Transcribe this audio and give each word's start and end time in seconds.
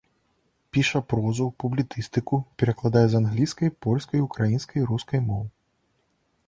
Піша 0.75 1.01
прозу, 1.11 1.45
публіцыстыку, 1.63 2.39
перакладае 2.63 3.05
з 3.15 3.21
англійскай, 3.23 3.69
польскай, 3.87 4.19
украінскай, 4.31 4.81
рускай 4.93 5.19
моў. 5.29 5.45